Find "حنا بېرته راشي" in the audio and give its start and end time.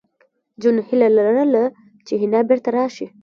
2.21-3.07